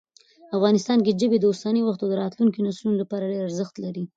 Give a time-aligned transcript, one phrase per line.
[0.57, 4.03] افغانستان کې ژبې د اوسني وخت او راتلونکي نسلونو لپاره ډېر ارزښت لري.